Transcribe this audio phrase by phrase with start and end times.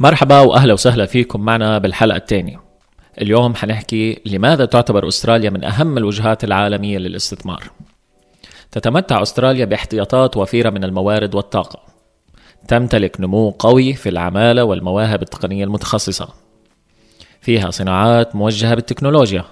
[0.00, 2.60] مرحبا وأهلا وسهلا فيكم معنا بالحلقة الثانية.
[3.20, 7.70] اليوم حنحكي لماذا تعتبر أستراليا من أهم الوجهات العالمية للاستثمار.
[8.72, 11.80] تتمتع أستراليا باحتياطات وفيرة من الموارد والطاقة.
[12.68, 16.28] تمتلك نمو قوي في العمالة والمواهب التقنية المتخصصة.
[17.40, 19.44] فيها صناعات موجهة بالتكنولوجيا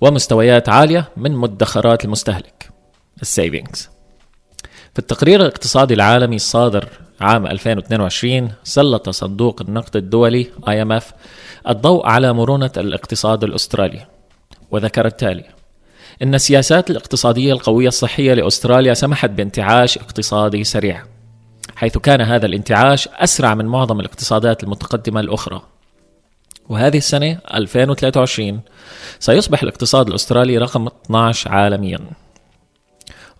[0.00, 2.70] ومستويات عالية من مدخرات المستهلك.
[3.22, 3.90] السيفينجز.
[4.92, 6.88] في التقرير الاقتصادي العالمي الصادر
[7.20, 11.04] عام 2022 سلط صندوق النقد الدولي IMF
[11.68, 14.06] الضوء على مرونة الاقتصاد الأسترالي.
[14.70, 15.44] وذكر التالي
[16.22, 21.04] إن السياسات الاقتصادية القوية الصحية لأستراليا سمحت بانتعاش اقتصادي سريع
[21.76, 25.62] حيث كان هذا الانتعاش أسرع من معظم الاقتصادات المتقدمة الأخرى.
[26.68, 28.60] وهذه السنة 2023
[29.18, 31.98] سيصبح الاقتصاد الأسترالي رقم 12 عالمياً.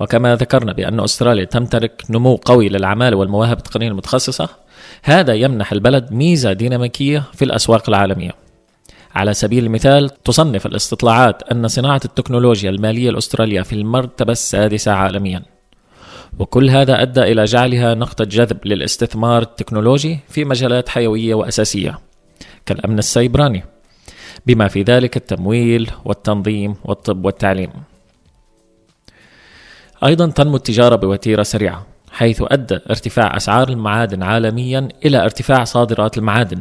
[0.00, 4.48] وكما ذكرنا بأن أستراليا تمتلك نمو قوي للعمالة والمواهب التقنية المتخصصة
[5.02, 8.30] هذا يمنح البلد ميزة ديناميكية في الأسواق العالمية.
[9.14, 15.42] على سبيل المثال تصنف الاستطلاعات أن صناعة التكنولوجيا المالية الأسترالية في المرتبة السادسة عالميا.
[16.38, 21.98] وكل هذا أدى إلى جعلها نقطة جذب للاستثمار التكنولوجي في مجالات حيوية وأساسية
[22.66, 23.64] كالأمن السيبراني
[24.46, 27.70] بما في ذلك التمويل والتنظيم والطب والتعليم.
[30.04, 36.60] أيضا تنمو التجارة بوتيرة سريعة حيث أدى ارتفاع أسعار المعادن عالميا إلى ارتفاع صادرات المعادن.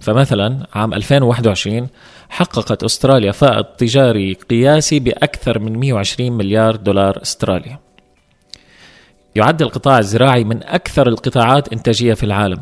[0.00, 1.88] فمثلا عام 2021
[2.28, 7.78] حققت أستراليا فائض تجاري قياسي بأكثر من 120 مليار دولار استرالي
[9.34, 12.58] يعد القطاع الزراعي من أكثر القطاعات إنتاجية في العالم.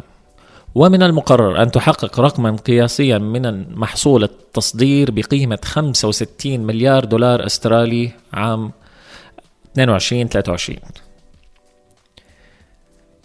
[0.75, 8.73] ومن المقرر أن تحقق رقما قياسيا من محصول التصدير بقيمة 65 مليار دولار أسترالي عام
[9.73, 10.79] 22 23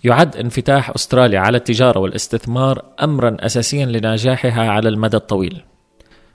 [0.04, 5.64] يعد انفتاح أستراليا على التجارة والاستثمار امرا اساسيا لنجاحها على المدى الطويل.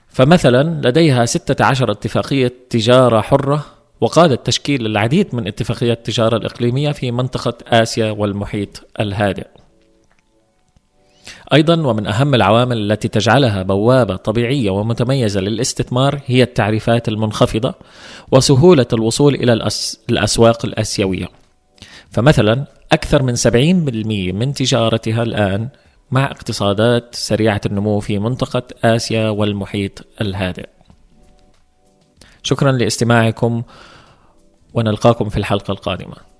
[0.07, 3.65] فمثلا لديها 16 اتفاقية تجارة حرة
[4.01, 9.47] وقادت تشكيل العديد من اتفاقيات التجارة الإقليمية في منطقة آسيا والمحيط الهادئ.
[11.53, 17.73] أيضا ومن أهم العوامل التي تجعلها بوابة طبيعية ومتميزة للاستثمار هي التعريفات المنخفضة
[18.31, 19.69] وسهولة الوصول إلى
[20.09, 21.29] الأسواق الآسيوية.
[22.11, 25.69] فمثلا أكثر من 70% من تجارتها الآن
[26.11, 30.69] مع اقتصادات سريعة النمو في منطقة آسيا والمحيط الهادئ.
[32.43, 33.63] شكرا لاستماعكم
[34.73, 36.30] ونلقاكم في الحلقة القادمة.